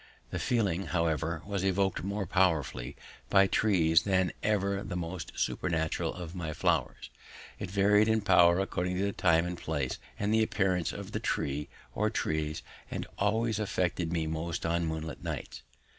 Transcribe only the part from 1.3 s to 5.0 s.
was evoked more powerfully by trees than by even the